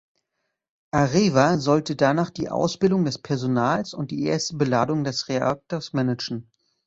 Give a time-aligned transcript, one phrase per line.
[0.91, 6.49] Areva sollte danach die Ausbildung des Personals und die erste Beladung des Reaktors managen.